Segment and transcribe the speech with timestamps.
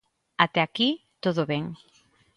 [0.45, 0.89] Até aquí
[1.23, 1.65] todo ben.